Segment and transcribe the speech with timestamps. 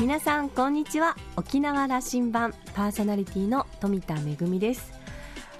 [0.00, 1.14] 皆さんこんにちは。
[1.36, 4.94] 沖縄羅針盤パーソナリティの富田恵です。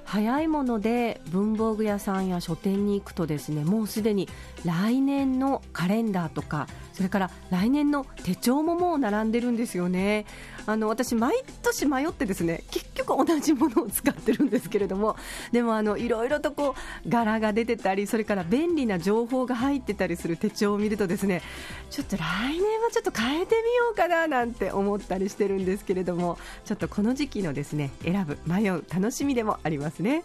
[0.06, 4.31] 早いもので文房具屋さんや書店に行くとですねもうすでに
[4.65, 6.69] 来年のカレンダーとか
[7.01, 10.26] それから来年の手帳ももう並んでるんですよね。
[10.67, 15.17] あの私、毎年迷ってですね結局同じものを使ってるんですけれども
[15.50, 16.74] でもあのいろいろとこ
[17.06, 21.41] う柄が出てたりそれから便利な情報が入ってたりする手帳を見るとですね
[21.88, 22.22] ちょっと来
[22.52, 30.22] 年はちょっと変えてみようかななんて思ったりしてるんですけれどもちょっとこの時期のですね選ぶ迷う楽しみでもありますね。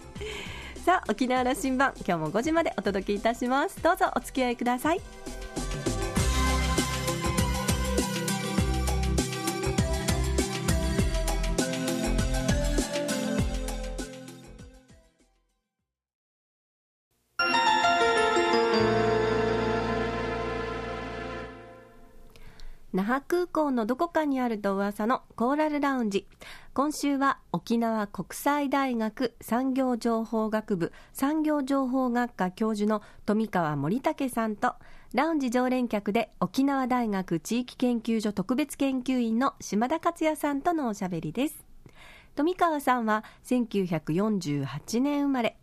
[0.86, 3.82] さあ沖縄羅針盤今日も5時までお届けいたします。
[3.82, 5.45] どうぞお付き合いください。
[22.96, 26.26] 那覇空港のどこかにあると噂のコーラルラウンジ。
[26.74, 34.76] 今週は沖縄国際大学産業情報学部産業情報学科教授の富川森武さんと
[35.14, 41.66] ラウンジ常連客で沖縄大学地域研究所特別研究員の島田克也さんとのおしゃべりです。
[42.36, 45.58] 富川さんは1948年生まれ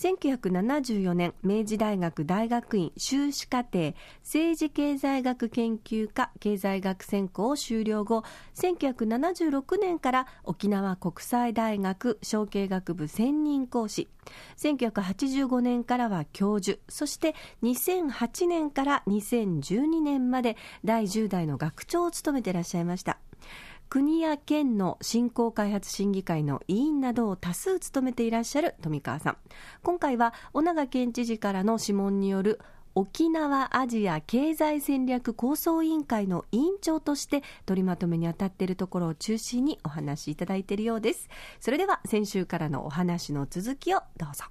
[0.00, 14.08] 1974年明治大学大学院修士課程政治経済学研究科経済学専攻を修了後1976年から沖縄国際大学小経学部専任講師
[14.56, 23.18] 1985年からは教授そして2008年から2012年まで第10代の学長を務めていらっしゃいました。
[23.90, 29.36] 国や県の振興開発審議会の委員などを多数務めていらっしゃる富川さん。
[29.82, 32.60] 今回は尾長県知事からの諮問による
[32.94, 41.28] 沖縄アジア経済戦略構想委員会の委員長として取りまとめに当たっているところを中心にお話しいただいているようです。
[41.58, 44.44] それでは先週からのお話の続きをどうぞ。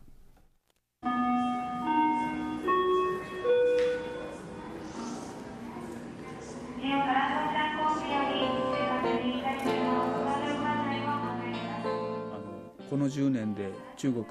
[12.89, 14.25] この10年で中国、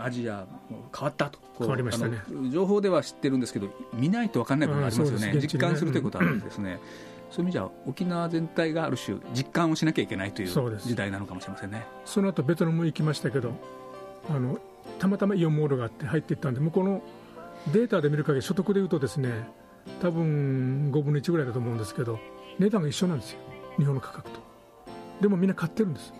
[0.00, 0.46] アジア
[0.96, 1.38] 変わったと。
[1.58, 2.18] 変わりましたね。
[2.50, 5.40] 情報では知ってるんですけど見ないと分かんない部分がありますよね、ね。
[5.40, 11.84] 実感するということはあるんですね、うん、そういう意味じゃ沖縄全体がある種実感をしなきゃいけないという時代なのかもしれませんね。
[12.04, 13.52] その後ベトナム行きましたけど
[14.30, 14.58] あの
[14.98, 17.02] たまたまイオンモールがあって入っていったんで向こうの
[17.72, 19.30] データで見る限り所得でいうとですね
[20.00, 22.20] 多分5分の1ぐらいだと思うんですけど
[22.58, 23.40] 値段が一緒なんですよ。
[23.76, 24.40] 日本の価格と。
[25.20, 26.12] でもみんな買ってるんです。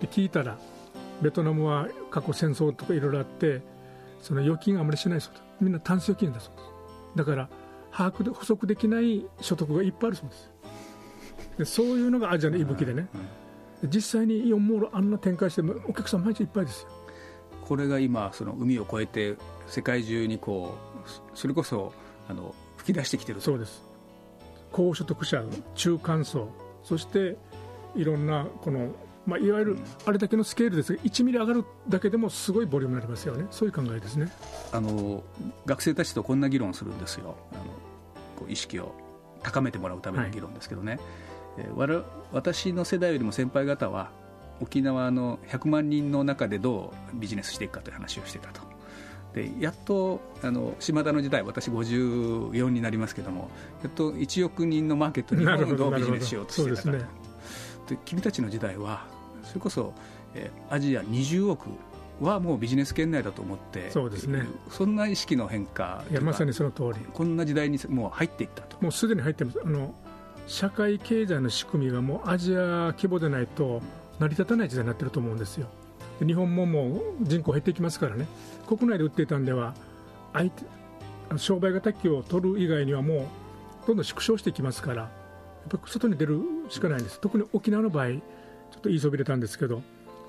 [0.00, 0.58] で聞いたら
[1.22, 3.62] ベトナムは過去戦争とかいろいろあって
[4.20, 6.64] その預金あまりしないそうですみんなタンス預金だそうです。
[7.16, 7.48] だから
[7.92, 10.50] 把握で補足できない所得がいっぱいあるそうです。
[11.58, 13.08] でそういうのがアジアの息吹でね、
[13.84, 16.88] 実際にイオンモールあんな展開してもお客さん毎日いっぱいですよ。
[17.64, 20.74] これが今その海を越えて世界中にこ
[21.04, 21.92] うそれこそ
[22.28, 23.82] あの吹き出してきてるそうです。
[24.72, 25.44] 高所得者
[25.74, 26.48] 中間層
[26.82, 27.36] そして
[27.94, 28.88] いろんなこの
[29.26, 33.46] まあ、いわゆるあれだけのスケールですが1ミリ上がるだけでもすごいボリュームになりますよね。
[33.50, 34.32] そういう考えですね。
[34.72, 35.22] あの
[35.64, 37.36] 学生たちとこんな議論するんですよ。
[37.52, 37.62] あの
[38.36, 38.94] こう意識を
[39.42, 41.00] 高めてもらうための議論ですけどね、はい、
[41.58, 44.10] えー、私の世代よりも先輩方は
[44.60, 48.60] 沖縄の100万人の中でどうビジネスしていくかという話をしてたと。
[49.34, 53.50] でやっとあの島田の時代私54になりますけども
[53.82, 55.44] やっと1億人のマーケットに
[55.76, 57.04] どうビジネスしようとしてたかと、ね、
[57.88, 59.06] で君たちの時代は
[59.44, 59.92] それこそ、
[60.34, 61.68] えー、アジア20億
[62.20, 64.46] はもうビジネス圏内だと思ってそうですね。
[64.70, 67.04] そんな意識の変化いやまさにその通り。
[67.12, 68.76] こんな時代にもう入っていったと。
[68.80, 69.60] もうすでに入ってます。
[69.64, 69.94] あの
[70.46, 73.80] 社会経済の仕組みがもうアジア規模でないと
[74.18, 75.68] 成り立たない時代になってると思うんですよ。
[76.24, 78.26] 日本ももう人口減っていきますからね。
[78.66, 79.74] 国内で売っていたんでは
[80.32, 80.64] 相手
[81.36, 83.28] 商売敵を取る以外にはも
[83.84, 85.08] うどんどん縮小していきますからや
[85.76, 87.20] っぱ外に出るしかないんです。
[87.20, 88.20] 特に沖縄の場合ちょっ
[88.80, 89.82] と言いそびれたんですけど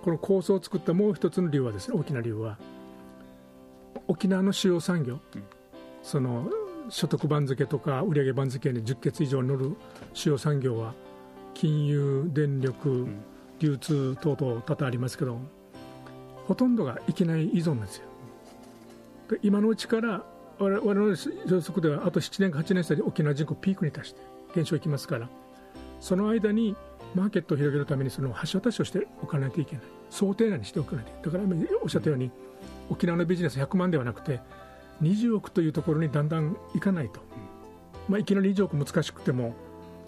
[0.03, 2.57] この構想を作ったもう一つの理由はですね大きな理由は
[4.07, 5.43] 沖縄の主要産業、うん、
[6.01, 6.49] その
[6.89, 9.75] 所得番付とか売上番付に10決以上に乗る
[10.13, 10.93] 主要産業は
[11.53, 13.23] 金融、電力、うん、
[13.59, 15.39] 流通等々多々ありますけど
[16.47, 18.03] ほとんどが域内依存ですよ。
[19.29, 20.25] で今のうちから
[20.59, 21.07] 我々の
[21.47, 24.21] 予測ではあと7年か8年生で沖縄人口ピークに達して
[24.53, 25.29] 減少いきますから
[26.03, 26.75] その間に
[27.15, 29.85] マーケットを広げるためにその橋渡しをしておかないといけない。
[30.09, 31.49] 想定内にしておかないとだから
[31.81, 32.29] おっしゃったように、
[32.89, 34.41] 沖縄のビジネス100万ではなくて
[35.01, 37.21] 20億というところにだんだんいかないと、
[38.09, 39.55] まあ、いきなり20億難しくても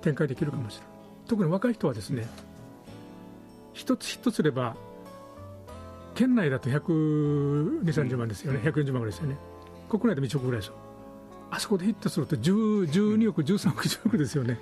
[0.01, 0.89] 展開できるかもしれない。
[1.27, 2.27] 特に若い人はですね
[3.73, 4.75] 一つヒットすれば
[6.13, 9.37] 県内だと120、30万ですよね、140万ぐらいですよね、
[9.89, 10.73] 国内でも1億ぐらいでしょ、
[11.51, 14.59] あそこでヒットすると10 12億、13億、10億ですよね、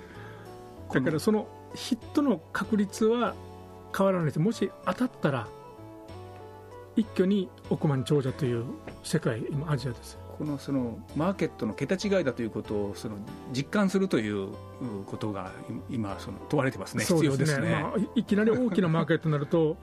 [0.92, 3.34] だからそのヒットの確率は
[3.96, 5.48] 変わらないです、もし当たったら、
[6.96, 8.64] 一挙に億万長者という
[9.02, 10.18] 世界、今、アジアです。
[10.38, 13.14] このそのマーケットの桁違いだということをその
[13.52, 14.48] 実感するという
[15.06, 15.52] ことが
[15.88, 19.76] 今その問われてますね、必要ですね、まあ、いきなり大きなマーケットになると、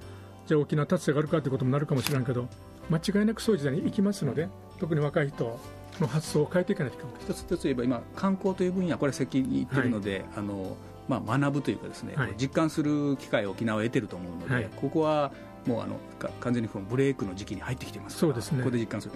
[0.48, 2.48] じゃあ大きな達成があるかということもなるかもしれないけど、
[2.90, 4.50] 間違いなくそういう時代に行きますので、
[4.80, 5.58] 特に若い人
[6.02, 7.14] の発想を変えていかないといけない。
[7.22, 10.76] 一つ一つ言えば、今、観光という分野、これ、先に言ってるので、はい、あの
[11.20, 15.32] まあ、学ぶというかですね、はい、実感する機会を沖縄は得てると思うので、はい、ここは
[15.66, 15.98] もうあの
[16.40, 19.14] 完全にこのブレークの時期に入ってきていますそうですね、ここで実感する、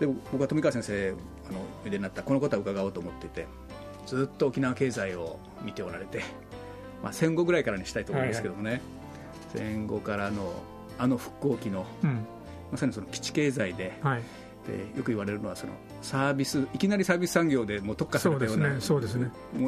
[0.00, 1.10] でも僕は富川先生
[1.48, 3.46] あのおいでになったこのことは伺おうと思っていて、
[4.06, 6.22] ずっと沖縄経済を見ておられて、
[7.02, 10.52] まあ、戦後ぐらいからにしたいと思うんですけどもね、はいはい、戦後からの
[10.98, 12.24] あの復興期の、うん、
[12.70, 13.98] まさにその基地経済で。
[14.00, 14.22] はい
[14.66, 15.72] でよく言われるのはその
[16.02, 18.74] サービスいきなりサービス産業でもう特化されたようなも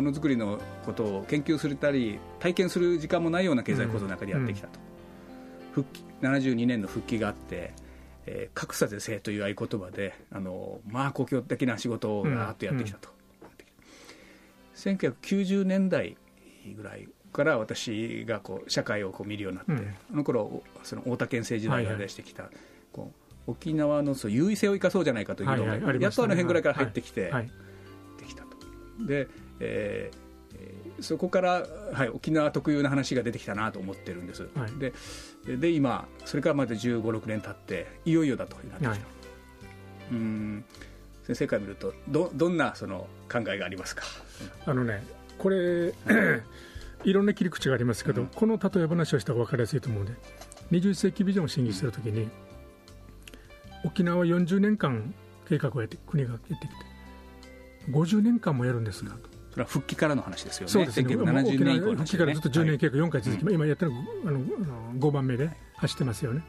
[0.03, 4.79] のづくりのことを研究するたり体験する時間もないような経済構造の中でやってきたと、
[5.73, 7.75] 復帰72年の復帰があって、
[8.27, 13.11] えー、格差是正という合言葉であの、まあ、公共的な仕事をガーッとやってきたと、
[13.43, 16.17] うんうん、1990年代
[16.75, 22.63] ぐらいから私がこう社会をこう見るようになって、うん、あの頃その大田県政時代が出してきた、はいはい、
[22.93, 27.51] こう沖縄のそう優位性を生かそうじゃないかというのが、はいはいね、やっとあの辺ぐらいから入ってきて、はい、
[28.19, 28.57] できたと。
[29.07, 29.29] で、
[29.61, 30.27] えー
[31.01, 34.93] そこから、はい、沖縄特有の話が出てきたなと思ってるんです、はい、で
[35.59, 39.01] で今、それからまだ15、6年経っていよいよだとなってきた、はい、
[40.11, 40.65] うん。
[41.27, 44.05] 先生から見るとどどんなその考えがありますか？
[44.65, 45.05] あのね
[45.39, 45.93] これ
[47.05, 50.17] いろんな切り口がありますけど、うん、この例え話をした方が分かりやすいと思うので
[50.71, 52.29] 21世紀ビジョンを審議しているときに、
[53.87, 55.15] 沖縄は40年間
[55.49, 56.69] 計画をやって国がやってきて
[57.91, 59.13] 50年間もやるんですが。
[59.13, 59.37] と。
[59.53, 61.09] それは復帰からの話ですよね、そうですね。
[61.09, 63.93] 1970年以降、ね、復帰からずっと10年計画4回続き、はい、今やってる
[64.27, 64.41] あの
[64.99, 66.43] 5番目で走ってますよね。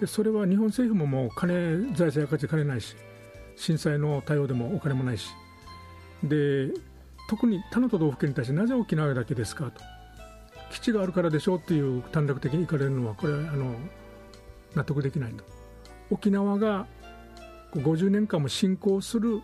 [0.00, 2.96] でそれは日本政府ももう金財政赤字金ないし
[3.56, 5.30] 震災の対応でもお金もないし。
[6.22, 6.68] で
[7.28, 9.80] 特に他の都道府県に対してなぜ沖縄だけですかと。
[10.70, 13.74] 基地があるからでしょうっていう短絡的にいかれるのはこれはあの
[14.74, 15.44] 納得できないと
[16.10, 16.86] 沖縄が
[17.72, 19.40] 50年間も侵攻する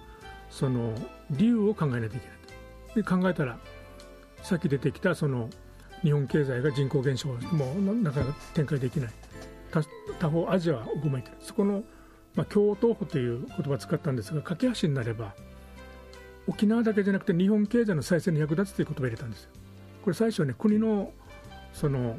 [0.50, 0.94] その
[1.30, 2.26] 理由を考えないといけない
[2.96, 3.58] で考えたら
[4.42, 5.50] さっき出てきたその
[6.02, 7.34] 日本経済が人口減少も
[7.94, 9.10] なかなか展開できない。
[10.20, 11.36] 他方アジアは動いてる。
[11.40, 11.82] そこの、
[12.34, 15.34] まあ、共闘歩という言葉を使ったんですが架け橋になれば
[16.46, 19.50] 沖縄だけじゃなくて日本経済の再生に役立つという言葉を入れたんですよ。
[20.02, 21.12] これ最初はね国の
[21.72, 22.16] その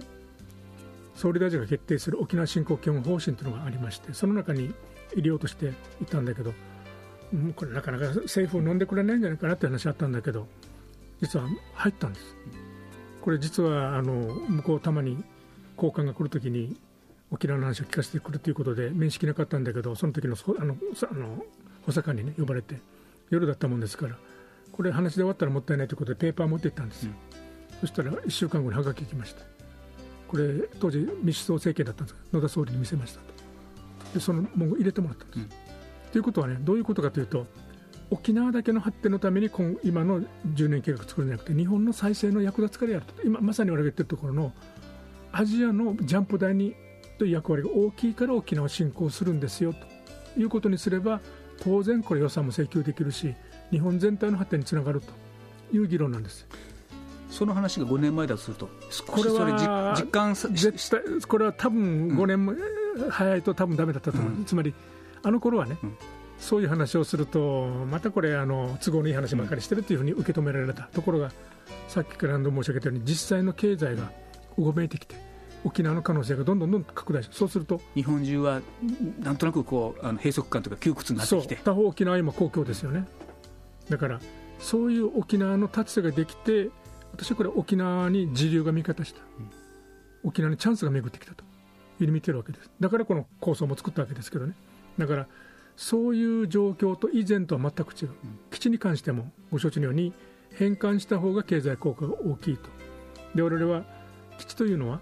[1.18, 4.74] 総理大臣が決定する沖縄振興基本方針というのがありましてその中に
[5.14, 6.54] 入れようとしていたんだけど
[7.56, 10.48] これなかなか政府を飲んでくれないんじゃないかなって話あったんだけど
[11.20, 12.36] 実は入ったんです。
[13.22, 15.22] これ実はあの向こうたまに
[15.76, 16.78] 交換が来るときに
[17.32, 20.76] 沖縄の話を聞かせてくるということで面識なかったんだけどその時のあの
[21.12, 21.44] あの
[21.86, 22.78] 補佐官にね呼ばれて
[23.30, 24.16] 夜だったもんですから
[24.72, 27.12] これ話で終わったらもったいないということでペーパー持って行ったんですよ、
[27.74, 29.57] うん、そしたら1週間後にはがき来ました
[30.28, 32.16] これ当時民主党政権だったんです。
[32.16, 33.26] が野田総理に見せましたと。
[34.14, 35.50] でその文句入れてもらったんです、うん、
[36.12, 37.46] ということはねどういうことかというと
[38.10, 40.22] 沖縄だけの発展のために今今の
[40.54, 43.22] 10年計画作るんじゃなくて日本の再生の役立つからやると。
[43.24, 44.54] 今まさに我々が言ってるところの
[45.32, 46.76] アジアのジャンプ台に
[47.18, 51.20] という役割が大きいから沖縄を振興するんですよということにすれば
[51.60, 53.34] 当然これ予算も請求できるし
[53.72, 55.08] 日本全体の発展につながると
[55.76, 56.48] いう議論なんです
[57.30, 58.70] その話が5年前だとすると
[59.06, 64.74] これは実感絶対これは多分5年も、うん、早いと多分だめだったと思う、うん、つまり
[65.24, 65.98] あの頃はね、うん。
[66.40, 70.84] そういう話をすると、またこれあの、都合のいい話ばかりしてるというふうに受け止められた。
[70.84, 71.32] ところが、
[71.88, 74.12] さっきから何度も申し上げたように、実際の経済が
[74.58, 75.16] うごめいてきて、
[75.64, 78.62] 沖縄の可能性がどんどんどん拡大して、そうすると日本中は
[79.20, 83.08] なんとなくこうあの閉塞感とか窮屈になってきて、他方、沖縄は今、公共ですよね。
[83.90, 84.20] だから
[84.60, 86.70] そういう沖縄の立つができて、
[87.14, 89.50] 私はこれ、沖縄に時流が味方した、うん、
[90.30, 91.44] 沖縄にチャンスが巡ってきたと。
[91.44, 92.70] いうふうに見てるわけです。
[92.80, 94.54] だからこの構想も作ったわけですけどね。
[94.98, 95.28] だから
[95.76, 98.10] そういう状況と以前とは全く違う、
[98.52, 100.14] 基地に関してもご承知のように、
[100.54, 102.70] 返還した方が経済効果が大きいと、
[103.36, 103.84] で我々は
[104.40, 105.02] 基地というのは、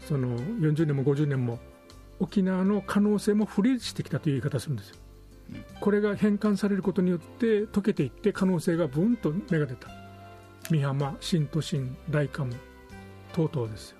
[0.00, 1.58] その40年も50年も
[2.20, 4.96] 沖縄の可能性もフリーしてきたという言い方をするんですよ。
[5.80, 9.88] これが返還されることによって溶けていって可能性がぶんと芽が出た
[10.70, 12.54] 美浜新都心大カム
[13.32, 13.96] 等々ですよ。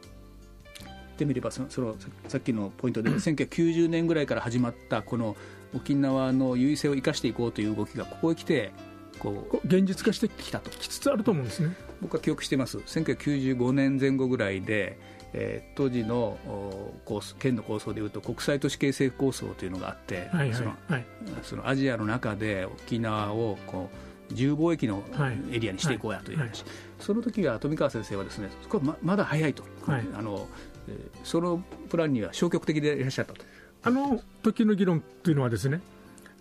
[1.14, 5.37] ってみればそのそのささっきのポイントで 1990年ぐらいから始まったこの
[5.75, 8.73] 沖縄の優位性を生かしていこうという動きがここへ来て
[9.18, 11.62] ここう現実化してう来たときつつあると思うんです。
[11.66, 12.78] ね僕は記憶してます。
[12.78, 14.99] 1995年前後ぐらいで、
[15.32, 21.04] えー当時のお構想県の構想でいうと国際都市形成構想というのがあって、はいはいそのはい。
[21.42, 25.38] そのアジアの中で沖縄をこう自由貿易のはい。
[25.52, 26.71] エリアにしていこうやという話、はい。
[27.00, 30.06] その時は富川先生はですねそこはままだ早いと、はい。
[30.14, 30.47] あの
[30.88, 33.45] えーそのプランには消極的でいらっしゃったと。
[33.83, 35.80] あの時の議論というのはですね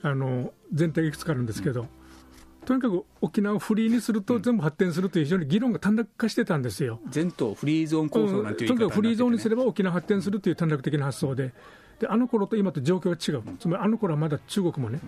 [0.02, 1.88] あの全体がいくつかあるんですけど、
[2.66, 7.00] とにかく沖縄をフリーにすると全部発展するという非常に議論が短絡化してたんですよ。
[7.10, 11.54] 全島フリーゾーン構想なんていうとにかくフリーゾーンにすれれば沖縄発展するという短絡的な発想で、
[12.00, 15.00] であの頃と今と状況が違う、つまりあの頃はまだ中国もね、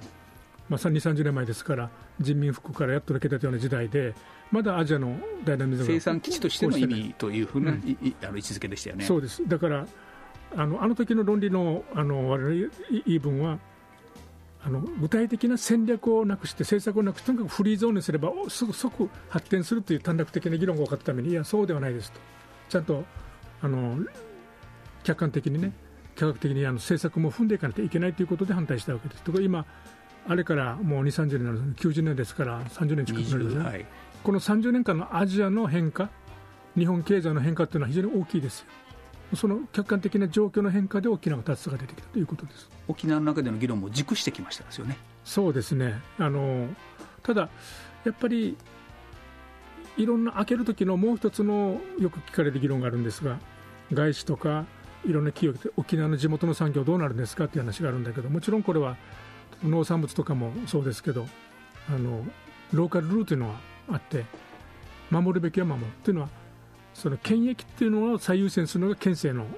[0.69, 4.13] まあ、2、30年前ですから、人民服からやっと抜けたような時代で、
[4.51, 7.77] まだアジアの大々生産基地としての意味というふうな、うん
[8.21, 9.05] あの位置づけでしたよね。
[9.05, 9.86] そうです、だから、
[10.55, 13.59] あのあの時の論理のあの我々言い分は、
[14.63, 22.19] あの具体的な戦略をなくして、政策をなくして、とにかくフリーゾーンにすれば、おすぐ即発展するという短絡的な議論が多かったために、いや、そうではないですと、
[22.69, 23.05] ちゃんと
[23.62, 24.00] あの
[25.03, 25.71] 客観的にね、
[26.17, 29.24] 科学的にあの政策も踏んでいかなきゃいけないということで反対したわけです。
[29.24, 29.65] ところが今
[30.27, 33.86] あれからもう2、30年になる90年ですから、30年近くなります20ね、はい、
[34.24, 36.10] この30年間のアジアの変化、
[36.77, 38.67] 日本経済の変化というのは非常に大きいですよ。
[39.36, 42.69] その客観的な状況の変化で沖縄の立つが出てきたということです。
[42.88, 44.98] 沖縄の中での議論も熟してきましたですよね。
[45.25, 46.00] そうですね。
[46.17, 46.67] あの
[47.24, 47.50] ただ
[48.05, 48.57] やっぱり
[49.98, 53.38] いろんな開ける時のもう一つのよく聞かれる議論があるんですが、
[53.91, 54.65] 外資とか
[55.05, 58.96] いろんな企業で沖縄の地元の産業どうなるんですかっていう話があるんだけど、もちろんこれは
[59.63, 61.27] 農産物とかもそうですけど、
[61.89, 62.25] あの
[62.73, 63.55] ローカルルールというのは
[63.89, 64.25] あって、
[65.09, 66.29] 守るべきは守るというのは、
[66.93, 69.49] その権益っていうのを最優先するのが県政の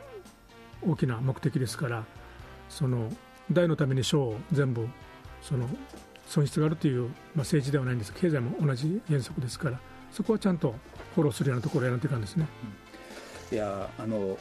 [0.81, 2.03] 大きな目的ですから、
[2.69, 3.11] その
[3.51, 4.87] 大のために小を全部
[5.41, 5.67] その
[6.27, 9.79] 損失があるという、まあ、政治ではないんです経済も同じ原則ですから、
[10.11, 10.75] そこはちゃんと
[11.15, 12.47] フォローするようなところをやらないかんですね。
[13.51, 14.37] いやあの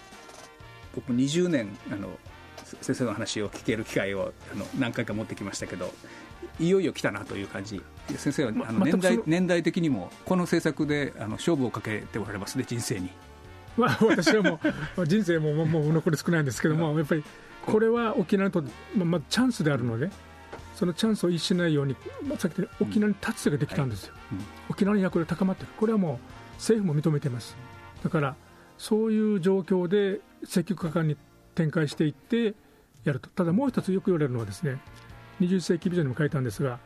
[0.95, 2.11] 僕20年あの
[2.81, 5.93] 先生の話を聞ける機会をあの何回か持ってきましたけど
[6.61, 7.81] いよいよ来たなという感じ。
[8.17, 13.11] 先生はまあの年代年代的にもこの政策であの勝負をかけておられますね人生に。
[13.77, 17.23] まあ、私はもうまあ人生ももうもう残り少ないんですけども、やっぱり
[17.65, 20.11] これは沖縄にとって、まあまあ、チャンスであるので、
[20.75, 21.95] そのチャンスを逸しないように、
[22.27, 24.41] まあ、さっき言った沖縄に立つ手ができたんですよ、うん。
[24.69, 26.19] 沖縄の役割が高まってる、これはもう
[26.55, 27.57] 政府も認めています、
[28.03, 28.35] だから
[28.79, 31.17] そういう状況で積極果敢に
[31.59, 32.55] 展開していって
[33.05, 34.79] やると、ただもう一つよく言われるのは、ですね
[35.41, 36.79] 21世紀ビジョンにも書いたんですが、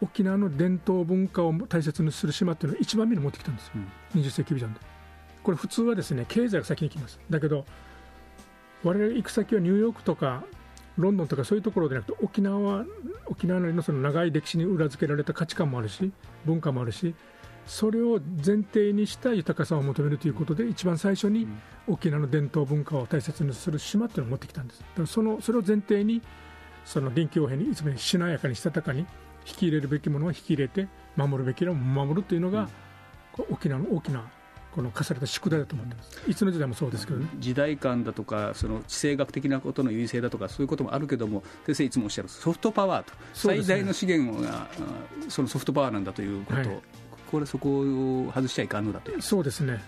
[0.00, 3.72] 沖縄の伝統文化を大切にする島っていうのを一番目に持ってきたんですよ。
[4.14, 4.20] うん。
[4.22, 4.80] 20世紀ビジョンで
[5.42, 7.20] これ普通はですね経済が先に来ます。
[7.30, 7.64] だけど
[8.82, 10.44] 我々行く先はニューヨークとか
[10.98, 12.84] ロンドンとかそういうところでなくて沖縄は
[13.26, 16.10] 沖縄のその長い歴史に裏付けられた価値観もあるし
[16.44, 17.14] 文化もあるし
[17.66, 21.48] それを前提にした豊かさを求めるということで一番最初に
[21.88, 24.80] 沖縄の伝統文化を大切にする島っていうのを持ってきたんです。
[24.80, 26.22] だからそのそれを前提に
[26.84, 29.06] その臨機応変にいつもしなやかにしたたかに引
[29.56, 32.68] き入れるべきものは引き入れて守るべきものを守るというのが、
[33.32, 34.24] こう沖縄の大きな
[34.72, 36.22] この課された宿題だと思ってます。
[36.28, 37.28] いつの時代もそうですけどね。
[37.38, 43.18] 時代感だとかその地政学的なことの優位性だとかそういうこともあるけども先生いつもおっしゃるソフトパワーと、ね。
[43.32, 44.68] 最大の資源があ
[45.28, 46.80] そのソフトパワーなんだということ、はい
[47.30, 49.10] これそこを外しちゃいかんのだと。
[49.20, 49.82] そうですね。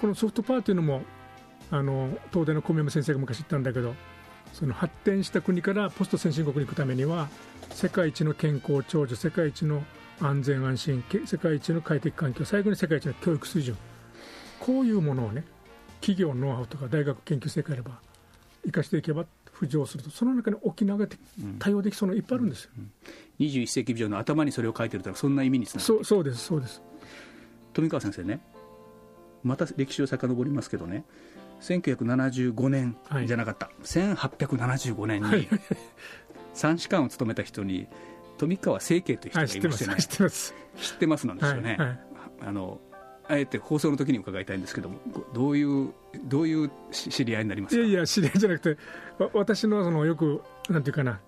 [0.00, 1.02] このソフトパワーというのも
[1.70, 3.94] あの東大の小宮山先生が昔言ったんだけど
[4.52, 7.28] その発展した国からポスト先進国に行くためには
[7.70, 9.82] 世界一の健康長寿世界一の
[10.20, 13.76] 安全安心世界一の快適環境最後に世界一の教育水準。
[14.60, 15.44] こういうものをね
[16.00, 18.00] 企業のノウハウとか大学研究成果あれば
[18.64, 19.24] 生かしていけば
[19.62, 21.16] 浮上するとその中に沖縄がて
[21.58, 22.70] 対応できそうなのいっぱいあるんですよ、
[23.40, 26.82] 21世紀ビジョンの頭にそれを書いてるというのはそんな意味につながるそうそうですそうです。
[27.72, 28.40] 富川先生ね
[29.42, 31.04] また歴史を遡りますけどね。
[31.60, 33.26] 1975年はい。
[33.26, 35.48] じゃなかった、1875年にはい。
[36.54, 37.86] 三士官を務めた人に
[38.38, 40.54] 富川清家という人がいましてね、す知ってます。
[40.76, 42.00] 知ってますなんですよね、はいはい。
[42.40, 42.80] あの
[43.28, 45.92] あえて放送の時に伺いたいんですけどもごどういう
[46.24, 47.82] どういうし知り合いになりますか？
[47.82, 48.82] いやいや、知り合いじゃなくて、
[49.22, 51.20] わ私のそのよく、なんていうかな、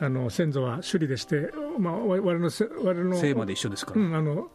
[0.00, 4.48] あの先祖は首里でして、まあ、わ我々のせ我々の、姓まで一緒ですから、うん、あの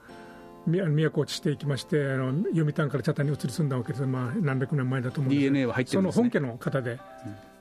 [0.65, 5.53] 都落ちしていきまして、あの読谷から茶谷に移り住んだわけです、まあ、何百年前だと思うんですけど。
[5.53, 6.31] DNA は入ってるんですね。
[6.31, 6.99] その本家の方で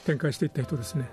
[0.05, 1.09] 展開していった人ですね。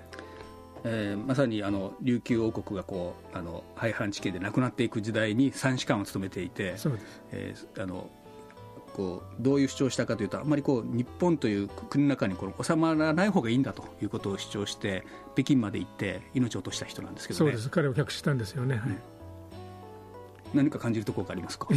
[0.84, 7.22] えーまさにあの琉球王国がこうあの廃藩置県でなくなっていく時代に参士官を務めていて、そうです。
[7.32, 8.10] えーあの
[8.92, 17.50] こうどういう主張をしたかというとあんまりこう日本という国の中にこの収まらない方がいいんだということを主張して北京まで行って命を落とした人なんですけどね。
[17.52, 17.70] そうです。
[17.70, 19.19] 彼を客したんですよね、はい
[20.54, 21.68] 何か感じるところがありますか？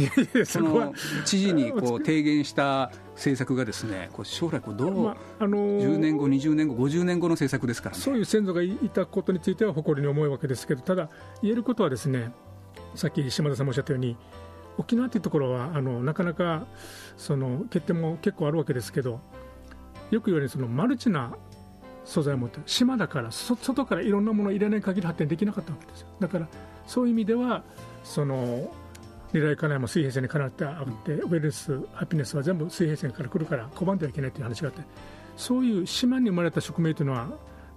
[0.44, 0.92] その
[1.24, 8.02] 知事にこう提言した政策がですねこう将来こうどう、まああのー10年後、20年後、50年後の政策ですからね。
[8.02, 11.08] そういう先祖がいたことについては誇りに思うわけですけど、ただ、
[11.42, 12.32] 言えることはですね、
[12.94, 14.16] さっき島田さんもおっしゃったように、
[14.76, 16.66] 沖縄というところはあのなかなか
[17.16, 19.20] その欠点も結構あるわけですけど、
[20.10, 21.36] よく言われるそのマルチな
[22.04, 26.08] 素材を持ってる、島だから、そ外からいろんなものを入れない限り発展できなかったわけですよ。
[26.20, 26.48] だから
[26.86, 27.62] そういう意味では
[28.04, 28.70] その
[29.32, 34.82] 未来家内も水平線にかなってあって、ウェルス、ハピネスは全部水平線から来るから拒んではいけないという話があって、
[35.36, 37.26] そういう島に生まれた宿命というのは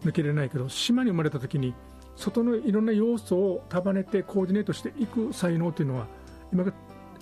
[0.06, 1.74] 抜けれないけど、島に生まれたときに、
[2.16, 6.06] 外のいろんな要素を束ねてコーディネートしていく才能というのは、
[6.54, 6.74] 今が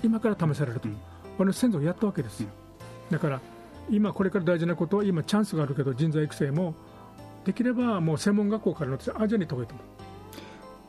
[0.03, 0.95] 今から試されると、うん。
[1.37, 2.41] 我々先祖がやったわけです。
[2.41, 2.49] よ。
[3.09, 3.41] だから
[3.89, 6.73] 今これから大事なことは今チャンスがあるけど人材育成も
[7.45, 9.75] できればもう専門学校からのアジアに行った方がいいと。
[9.75, 10.04] 思う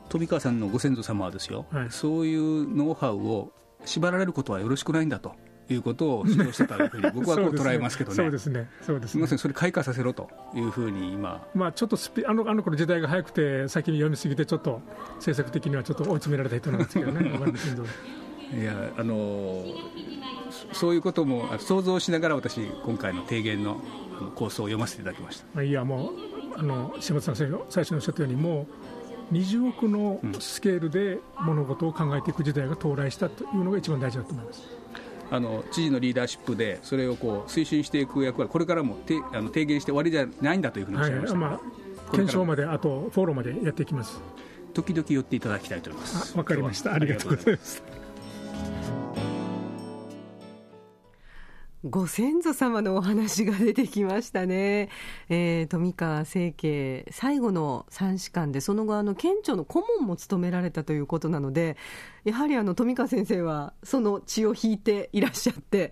[0.09, 1.87] 富川さんのご先祖様はですよ、はい。
[1.91, 3.51] そういうノウハウを
[3.85, 5.33] 縛られることはよろしくないんだと
[5.69, 8.15] いうことを主張してたというふうに 僕はこう捉えますけどね。
[8.15, 8.69] そうですね。
[8.81, 9.21] そうですね。
[9.21, 14.81] ません、それ開花させろというふうに今、まあ、ちょっとスピ あのあの頃時代が早くて先に読みすぎてちょっと
[15.15, 17.89] 政策的にはちょっと追い詰められた人な んですけどね
[18.53, 19.65] いや、あの
[20.71, 23.81] そそういうこともあ想像しながら私、今回の提言の
[24.35, 25.45] 構想を読ませていただきました。
[25.53, 28.96] まあ、いやもうあの島田さんが最初におっしゃったようにもう
[29.31, 34.61] 20億のスケールで物事を考えていく時代が到来したというのが一番大事だと思います。
[35.29, 41.59] あの知事のリーダーシップでそれをこう推進していく役割これからもてあの提言して終わりじゃないんだというふうにおっはしゃいました、いま
[42.07, 44.21] あ、検証まであとフォローまでやっていきます。
[44.73, 46.93] 時々寄っていただきたいと思いますあわかりました。
[46.93, 47.96] ありがとうございます。
[51.83, 54.89] ご先祖様のお話が出てきましたね、
[55.29, 61.77] えー富川清家最後の三士官でその後あの県庁の顧問も務められたということなので
[62.23, 65.91] やはりあの富川先生はその血を引いていらっしゃって、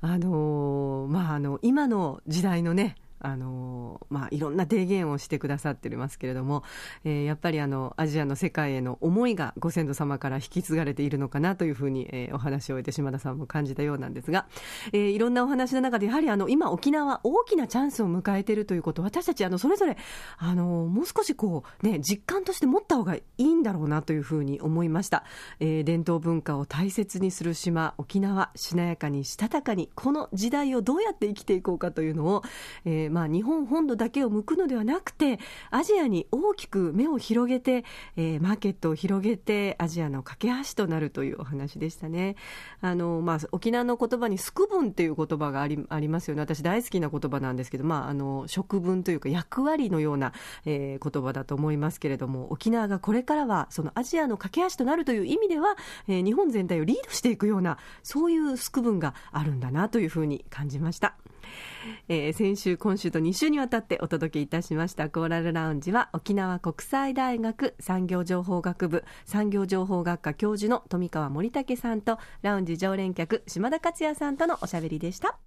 [0.00, 6.62] あのーまあ、あの今の時代のねあのまあ、いろんな提言をしてくださってますけれども、
[7.04, 14.46] えーやっぱりあのアジアの世界への思いがご先祖様から引き継がれているのかなというふうに、えーお話を終えて島田さんも感じたようなんですが、
[14.92, 19.96] えーいろんなお話の中でやはりあの今沖縄大きなチャンスを迎えているということ私たちあのそれぞれ
[20.38, 25.24] あのもう少しこう、ね、実感として持った方がいいんだろうなというふうに思いました、
[25.60, 32.42] えー伝統文化を大切にする島沖縄しなやかにしたたかにこの時代をどうやって生きていこうかというのを、
[32.84, 35.38] えーまあ、日本本土だけを向くのではなくて
[35.70, 37.84] アジアに大きく目を広げて、
[38.16, 42.36] えーマーケットを広げてアジアの架け橋となるというお話でしたね
[42.80, 50.32] あの、まあ、沖縄の言葉に「すくぶん」という言葉がありありますよね私大好きな言葉なんですけど、まあ、あの食分というか役割のような、
[50.64, 55.76] えー言葉だと思いますけれども沖縄がこれからはそのアジアの架け橋となるという意味では、
[56.08, 61.16] えー日本全体をリードしていくようなそういうすく分があるんだなというふうに感じました。
[62.08, 75.38] えー先週、今週と2週にわたってお届けいたしましたコーラルラウンジは沖縄国際大学産業情報学部産業情報学科教授の富川森武さんとラウンジ常連客島田克也さんとのおしゃべりでした。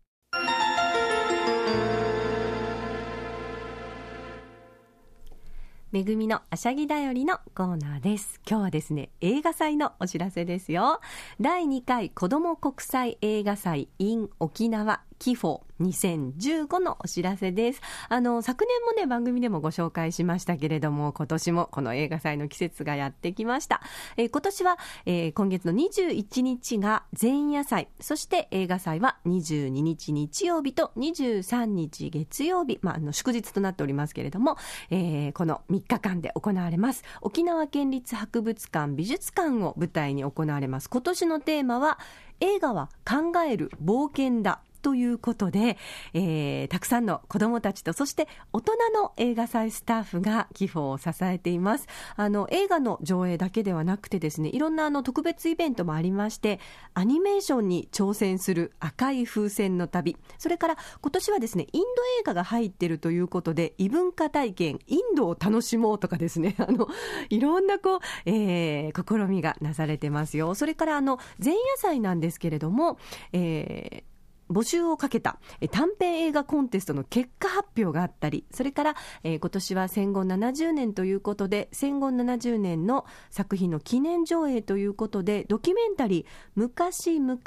[5.91, 8.39] めぐみのあしゃぎだよりのコーナーです。
[8.47, 11.01] 今日はですね、映画祭のお知らせですよ。
[11.41, 17.81] 第2回子ども国際映画祭 in 沖縄キフォ2015のお知らせです。
[18.09, 23.81] あの、昨年もね、番組でもご紹介しましたけれども、今年もこの映画祭の季節がやってきました。
[24.17, 34.57] えー今年は、えー今月の21日が前夜祭、そして映画祭は22日日曜日と23日月曜日、まあ、あの、祝日となっておりますけれども、
[34.89, 37.03] えーこの3日間で行われます。
[37.21, 40.89] 沖縄県立博物館美術館を舞台に行われます。
[40.89, 41.99] 今年のテーマは、
[42.41, 44.61] 映画は考える冒険だ。
[44.81, 45.77] ということで、
[46.13, 51.87] えーたくさんの子どもたちとそして大人の映画祭スタッフが寄付を支えています。
[52.15, 56.59] あの映画の上映だけではなくてですねいろんなあの特別イベントもありまして
[56.93, 60.17] アニメーションに挑戦する赤い風船の旅。
[60.37, 61.87] それから今年はですねインド
[62.21, 66.87] 映画が入っているということで異文化体験インドを楽しもうとかですね あの
[67.29, 70.53] いろんなこう、えー試みがなされてますよ。
[70.55, 72.97] それからあの前夜祭なんですけれども、
[73.33, 74.08] えー
[74.49, 75.39] 募集をかけた
[75.71, 87.39] 短編映画コンテストの結果発表があったり、それから、えー今年は戦後70年ということで、戦後70年の作品の記念上映ということで、ドキュメンタリー、昔々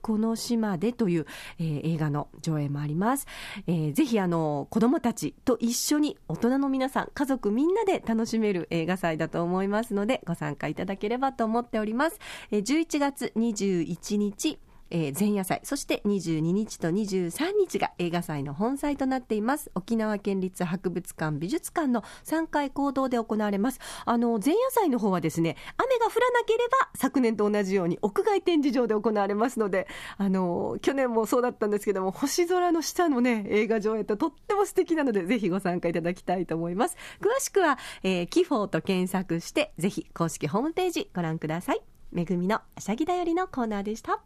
[0.00, 1.26] この島でという、
[1.58, 3.26] えー映画の上映もあります。
[3.66, 12.18] えーぜひあの子供たちと一緒に大人の皆さん、家族みんなで楽しめる映画祭だと思いますので、ご参加いただければと思っております。
[12.50, 14.58] えー11月21日、
[14.90, 19.70] えー前夜祭、そして22日と23日が映画祭の本祭となっています。
[19.74, 23.80] 沖縄県立博物館美術館の3階講堂で行われます。
[24.04, 36.96] あの、前夜祭の方はですね、雨が降らなければ昨年と同じように屋外展示場で行われますので、あの、去年もそうだったんですけども、星空の下のね、映画上映ととっても素敵なので、ぜひご参加いただきたいと思います。
[37.20, 41.80] 詳しくは、えーキフォーと検索して、ぜひ公式ホームページご覧ください。
[42.12, 44.20] めぐみのあしゃぎだよりのコーナーでした。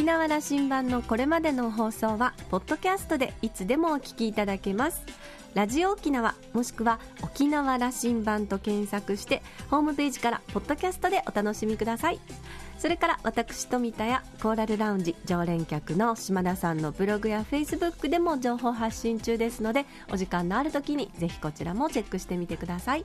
[0.00, 5.02] 沖縄羅針盤のこれまでの放送はポッドキャストでいつでもお聞きいただけます。
[5.52, 12.20] ラジオ沖縄もしくは沖縄羅針盤と検索してホームページからポッドキャストでお楽しみください。
[12.78, 23.04] それから私富田やコーラルラウンジ常連客の島田さんのブログやフェイスブックでも情報発信中ですのでお時間のある時にぜひこちらもチェックしてみてください。